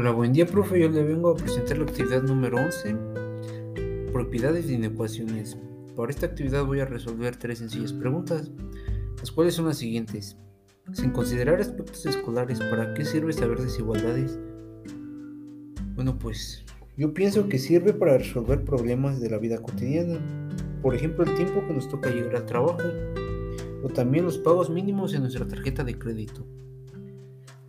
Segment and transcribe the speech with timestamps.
[0.00, 0.80] Hola, buen día, profe.
[0.80, 2.94] Yo le vengo a presentar la actividad número 11,
[4.12, 5.58] propiedades de inecuaciones.
[5.96, 8.52] Para esta actividad voy a resolver tres sencillas preguntas,
[9.18, 10.36] las cuales son las siguientes.
[10.92, 14.38] Sin considerar aspectos escolares, ¿para qué sirve saber desigualdades?
[15.96, 16.64] Bueno, pues
[16.96, 20.20] yo pienso que sirve para resolver problemas de la vida cotidiana.
[20.80, 22.84] Por ejemplo, el tiempo que nos toca llegar al trabajo,
[23.82, 26.46] o también los pagos mínimos en nuestra tarjeta de crédito.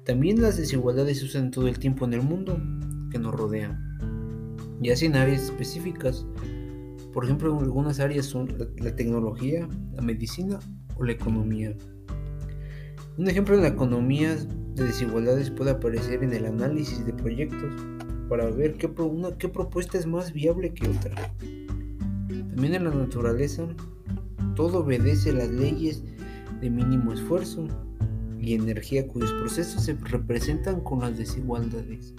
[0.10, 2.60] También las desigualdades se usan todo el tiempo en el mundo
[3.12, 3.80] que nos rodea,
[4.82, 6.26] ya sea en áreas específicas.
[7.14, 8.48] Por ejemplo, en algunas áreas son
[8.80, 10.58] la, tecnología, la medicina
[10.96, 11.78] o la economía.
[13.20, 14.36] Un ejemplo en la economía
[14.74, 17.72] de desigualdades puede aparecer en el análisis de proyectos
[18.30, 18.90] para ver qué,
[19.38, 21.36] qué propuesta es más viable que otra.
[22.56, 23.68] También en la naturaleza,
[24.56, 26.04] todo obedece las leyes
[26.62, 27.68] de mínimo esfuerzo
[28.42, 32.14] y energía cuyos procesos se representan con las desigualdades.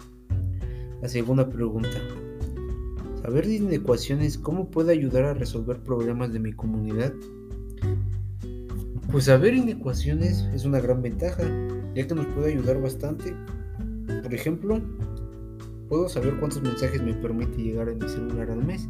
[1.00, 1.98] La segunda pregunta.
[3.22, 3.82] Saber de
[4.42, 7.12] ¿cómo puede ayudar a resolver problemas de mi comunidad?
[9.10, 11.42] Pues saber inecuaciones es una gran ventaja,
[11.94, 13.34] ya que nos puede ayudar bastante.
[14.22, 14.80] Por ejemplo,
[15.88, 18.86] puedo saber cuántos mensajes me permite llegar a mi celular al mes.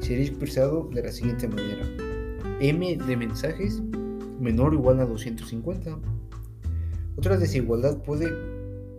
[0.00, 1.86] Sería expresado de la siguiente manera.
[2.60, 3.82] M de mensajes
[4.38, 5.98] menor o igual a 250
[7.16, 8.28] otra desigualdad puede,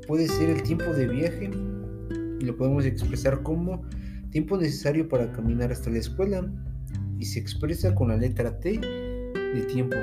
[0.08, 1.50] puede ser el tiempo de viaje
[2.40, 3.84] y lo podemos expresar como
[4.30, 6.52] tiempo necesario para caminar hasta la escuela
[7.20, 9.96] y se expresa con la letra T de tiempo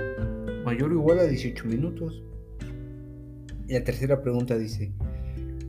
[0.65, 2.23] mayor o igual a 18 minutos.
[3.69, 4.93] Y la tercera pregunta dice,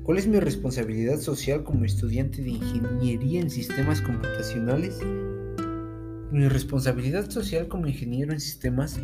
[0.03, 5.00] ¿cuál es mi responsabilidad social como estudiante de ingeniería en sistemas computacionales?
[6.31, 9.00] Mi responsabilidad social como ingeniero en sistemas,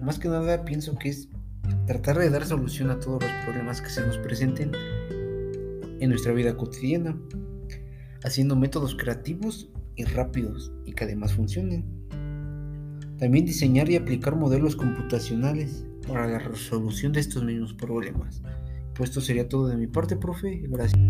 [0.00, 1.28] más que nada pienso que es
[1.86, 4.72] tratar de dar solución a todos los problemas que se nos presenten
[6.00, 7.16] en nuestra vida cotidiana,
[8.24, 11.84] haciendo métodos creativos y rápidos y que además funcionen.
[13.18, 18.42] También diseñar y aplicar modelos computacionales para la resolución de estos mismos problemas.
[18.94, 20.60] Pues esto sería todo de mi parte, profe.
[20.64, 21.00] Gracias.